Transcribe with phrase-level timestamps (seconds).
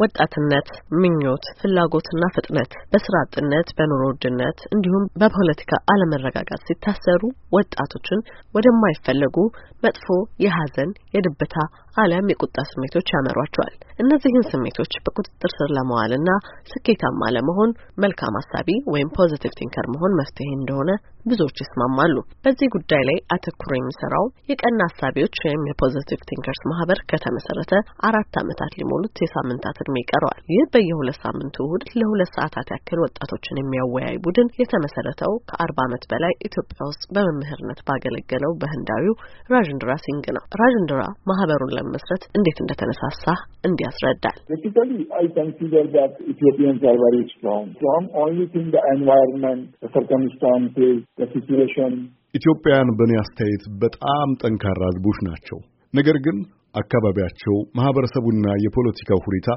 [0.00, 0.68] ወጣትነት፣
[1.00, 8.24] ምኞት፣ ፍላጎትና ፍጥነት በስራ አጥነት፣ በኑሮ ውድነት እንዲሁም በፖለቲካ አለመረጋጋት ሲታሰሩ ወጣቶችን
[8.54, 9.36] ወደማይፈለጉ
[9.82, 10.06] መጥፎ
[10.44, 11.54] የሀዘን፣ የድብታ
[11.96, 16.30] አሊያም የቁጣ ስሜቶች ያመሯቸዋል። እነዚህን ስሜቶች በቁጥጥር ስር ለማዋልና
[16.70, 17.70] ስኬታማ ለመሆን
[18.04, 20.90] መልካም አሳቢ ወይም positive thinker መሆን መፍትሄ እንደሆነ
[21.26, 22.14] ብዙዎች ይስማማሉ።
[22.44, 27.72] በዚህ ጉዳይ ላይ አተኩሮ የሚሰራው የቀና አሳቢዎች ወይም የ positive thinkers ማህበር ከተመሰረተ
[28.08, 34.16] አራት ዓመታት ሊሞሉት የሳምንታት እድሜ ይቀረዋል። ይህ በየሁለት ሳምንቱ እሁድ ለሁለት ሰዓታት ያክል ወጣቶችን የሚያወያይ
[34.24, 39.14] ቡድን የተመሰረተው ከአርባ ዓመት በላይ ኢትዮጵያ ውስጥ በመምህርነት ባገለገለው በህንዳዊው
[39.54, 43.24] ራዥንድራ ሲንግ ነው። ራዥንድራ ማህበሩን ለመመስረት እንዴት እንደተነሳሳ
[43.68, 44.38] እንዲህ ያስረዳል።
[52.34, 55.58] ኢትዮጵያውያን በእኔ አስተያየት በጣም ጠንካራ ህዝቦች ናቸው።
[55.94, 56.36] ነገር ግን
[56.74, 59.48] አካባቢያቸው፣ ማህበረሰቡና የፖለቲካው ሁኔታ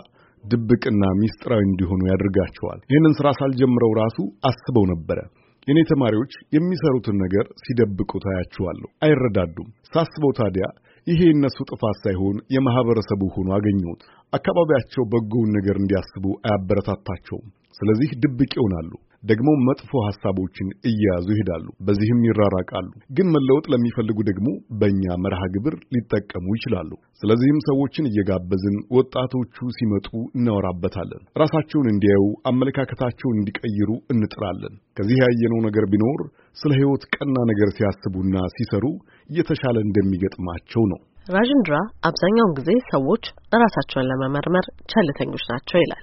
[0.43, 4.17] ድብቅና ሚስጥራዊ እንዲሆኑ ያደርጋቸዋል። ይህንን ስራ ሳልጀምረው ራሱ
[4.49, 5.19] አስበው ነበረ።
[5.67, 10.65] የኔ ተማሪዎች የሚሰሩትን ነገር ሲደብቁ ታያቸዋለሁ። አይረዳዱም። ሳስበው ታዲያ
[11.07, 14.01] ይሄ የእነሱ ጥፋት ሳይሆን የማህበረሰቡ ሆኖ አገኘሁት።
[14.33, 17.47] አካባቢያቸው በጎውን ነገር እንዲያስቡ አያበረታታቸውም።
[17.79, 18.91] ስለዚህ ድብቅ ይሆናሉ።
[19.23, 24.47] ደግሞ መጥፎ ሐሳቦችን እየያዙ ይሄዳሉ። በዚህም ይራራቃሉ። ግን መለወጥ ለሚፈልጉ ደግሞ
[24.79, 30.07] በእኛ መርሃ ግብር ሊጠቀሙ ይችላሉ። ስለዚህም ሰዎችን እየጋበዝን ወጣቶቹ ሲመጡ
[30.37, 36.21] እናወራበታለን። ራሳቸውን እንዲያዩ፣ አመለካከታቸውን እንዲቀይሩ እንጥራለን። ከዚህ ያየነው ነገር ቢኖር
[36.57, 38.85] ስለ ሕይወት ቀና ነገር ሲያስቡና ሲሰሩ
[39.29, 41.75] እየተሻለ እንደሚገጥማቸው ነው። ራዥንድራ
[42.07, 43.23] አብዛኛውን ጊዜ ሰዎች
[43.55, 46.01] ራሳቸውን ለመመርመር ቸልተኞች ናቸው ይላል።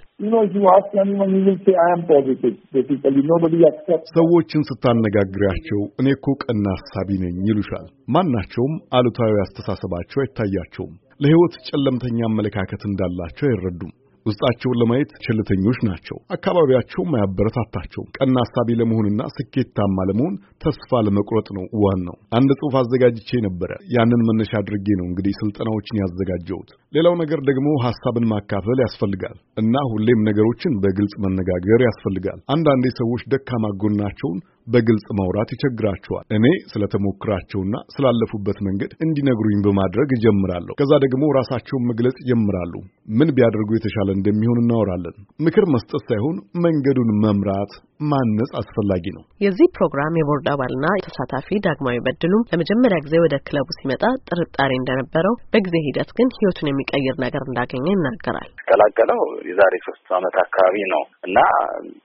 [4.15, 12.85] ሰዎችን ስታነጋግሪያቸው እኔ እኮ ቀና ሐሳቢ ነኝ ይሉሻል። ማናቸውም አሉታዊ አስተሳሰባቸው አይታያቸውም። ለሕይወት ጨለምተኛ አመለካከት
[12.87, 13.93] እንዳላቸው አይረዱም።
[14.27, 22.17] ውስጣቸውን ለማየት ቸልተኞች ናቸው። አካባቢያቸውም አያበረታታቸውም። ቀና ሐሳቢ ለመሆንና ስኬታማ ለመሆን ተስፋ ለመቁረጥ ነው ዋናው።
[22.39, 28.27] አንድ ጽሑፍ አዘጋጅቼ ነበረ። ያንን መነሻ አድርጌ ነው እንግዲህ ስልጠናዎችን ያዘጋጀሁት። ሌላው ነገር ደግሞ ሐሳብን
[28.33, 34.39] ማካፈል ያስፈልጋል እና ሁሌም ነገሮችን በግልጽ መነጋገር ያስፈልጋል። አንዳንዴ ሰዎች ደካማ ጎናቸውን
[34.70, 42.75] በግልጽ ማውራት ይቸግራቸዋል። እኔ ስለተሞክራቸውና ስላለፉበት መንገድ እንዲነግሩኝ በማድረግ እጀምራለሁ። ከዛ ደግሞ ራሳቸውን መግለጽ ይጀምራሉ።
[43.19, 45.17] ምን ቢያደርጉ የተሻለ እንደሚሆን እናወራለን።
[45.47, 47.73] ምክር መስጠት ሳይሆን መንገዱን መምራት
[48.11, 54.03] ማነጽ አስፈላጊ ነው። የዚህ ፕሮግራም የቦርድ አባልና ተሳታፊ ዳግማዊ በድሉም ለመጀመሪያ ጊዜ ወደ ክለቡ ሲመጣ
[54.29, 59.20] ጥርጣሬ እንደነበረው፣ በጊዜ ሂደት ግን ህይወቱን የሚቀይር ነገር እንዳገኘ ይናገራል። የተቀላቀልኩት
[59.51, 61.39] የዛሬ ሶስት ዓመት አካባቢ ነው እና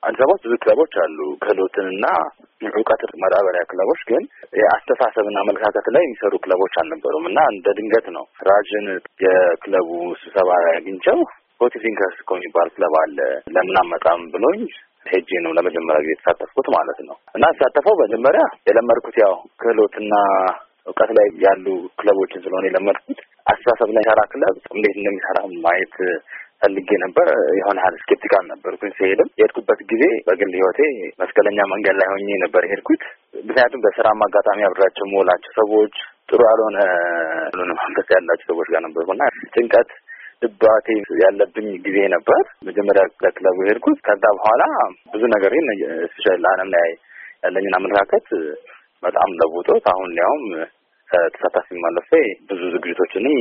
[0.08, 2.06] አዲስ አበባ ብዙ ክለቦች አሉ ክህሎትንና
[2.62, 4.24] እውቀት ማዳበሪያ ክለቦች ግን
[4.60, 8.88] የአስተሳሰብና አመለካከት ላይ የሚሰሩ ክለቦች አልነበሩም እና እንደ ድንገት ነው ራጅን
[9.26, 9.90] የክለቡ
[10.22, 11.18] ስብሰባ አግኝቸው
[11.62, 13.18] positive thinkers እኮ የሚባል ክለብ አለ
[13.56, 14.62] ለምን አትመጣም ብሎኝ
[15.06, 20.14] ሄጄ ነው ለመጀመሪያ ጊዜ የተሳተፍኩት ማለት ነው። እና ተሳተፈው መጀመሪያ የለመድኩት ያው ክህሎትና
[20.88, 21.66] እውቀት ላይ ያሉ
[22.00, 25.96] ክለቦችን ስለሆነ የለመድኩት አስተሳሰብ ላይ ሰራ ክለብ እንዴት እንደሚሰራ ማየት
[26.66, 27.28] ፈልጌ ነበር።
[27.59, 30.80] የሆነ ያህል skeptical ነበርኩኝ። ሲሄድም የሄድኩበት ጊዜ በግል ህይወቴ
[31.22, 33.03] መስቀለኛ መንገድ ላይ ሆኜ ነበር የሄድኩት።
[33.40, 35.96] ምክንያቱም በስራም አጋጣሚ አብሬያቸው የምውላቸው ሰዎች
[36.30, 36.78] ጥሩ ያልሆነ
[37.81, 39.24] መንፈስ ያላቸው ሰዎች ጋር ነበርኩና
[39.56, 39.90] ጭንቀት
[40.44, 40.88] ድባቴ
[41.22, 44.64] ያለብኝ ጊዜ ነበር። መጀመሪያ ለክለቡ የሄድኩት። ከዛ በኋላ
[45.14, 45.54] ብዙ ነገር
[46.09, 46.88] specially ለዓለም ላይ
[47.46, 48.28] ያለኝን አመለካከት
[49.04, 50.44] በጣም ለውጦት አሁን ሊያውም
[51.31, 52.12] ተሳታፊ ማለፌ
[52.50, 52.62] ብዙ
[52.95, 53.35] ዝግጅቶችንም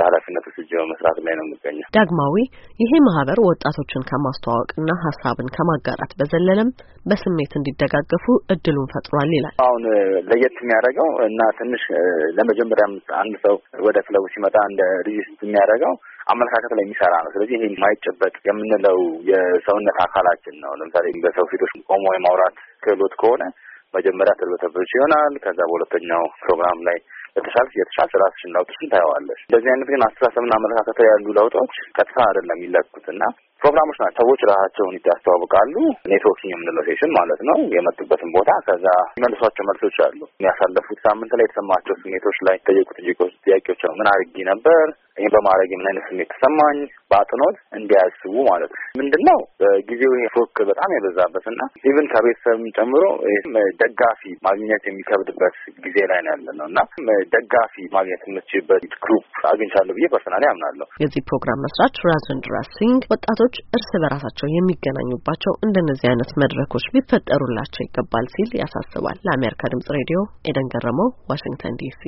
[0.00, 2.34] ኃላፊነት ወስጄ በመስራት ላይ ነው የምገኘው። ዳግማዊ
[2.80, 6.68] ይሄ ማህበር ወጣቶችን ከማስተዋወቅና ሀሳብን ከማጋራት በዘለለም
[7.06, 9.84] በስሜት እንዲደጋገፉ እድሉን ፈጥሯል ይላል። አሁን
[10.30, 11.84] ለየት የሚያደርገው እና ትንሽ
[12.38, 12.86] ለመጀመሪያ
[13.22, 13.56] አንድ ሰው
[13.86, 15.94] ወደ ክለቡ ሲመጣ እንደ ሪጅስት የሚያደርገው
[16.32, 18.98] አመለካከት ላይ የሚሰራ ነው። ስለዚህ ይሄ የማይጨበጥ የምንለው
[19.30, 23.42] የሰውነት አካላችን ነው። ለምሳሌ በሰው ፊት ቆሞ የማውራት ክህሎት ከሆነ
[23.94, 26.96] መጀመሪያ ትርበተብች ይሆናል። ከዛ በሁለተኛው ፕሮግራም ላይ
[27.36, 33.06] የተሻል የተሻል ራስሽን ለውጥሽን ታየዋለሽ። እንደዚህ አይነት ግን አስተሳሰብና አመለካከት ያሉ ለውጦች ቀጥታ አይደለም የሚለኩት
[33.14, 33.22] እና
[33.62, 35.74] ፕሮግራሞች ናቸው። ሰዎች ራሳቸውን ያስተዋውቃሉ።
[36.10, 41.96] networking የምንለው session ማለት ነው። የመጡበትን ቦታ ከዛ የሚመልሷቸው መልሶች አሉ። የሚያሳለፉት ሳምንት ላይ የተሰማቸው
[42.02, 42.98] ስሜቶች ላይ ጠየቁት
[43.46, 44.84] ጥያቄዎች ምን አድርጊ ነበር
[45.16, 46.78] ይህ በማድረግ ምን አይነት ስሜት ተሰማኝ፣
[47.10, 53.04] በአጽንኦት እንዲያስቡ ማለት ነው። ምንድን ነው በጊዜው ይሄ ፎክ በጣም የበዛበት እና even ከቤተሰብም ጨምሮ
[53.82, 56.78] ደጋፊ ማግኘት የሚከብድበት ጊዜ ላይ ነው ያለ ነው እና
[57.34, 63.90] ደጋፊ ማግኘት የምችልበት group አግኝቻለሁ ብዬ personally አምናለሁ። የዚህ ፕሮግራም መስራች ራዘንድራ ሲንግ ወጣቶች እርስ
[64.04, 70.18] በራሳቸው የሚገናኙባቸው እንደነዚህ አይነት መድረኮች ሊፈጠሩላቸው ይገባል ሲል ያሳስባል። ለአሜሪካ ድምጽ ሬዲዮ
[70.50, 72.02] ኤደን ገረመው፣ ዋሽንግተን ዲሲ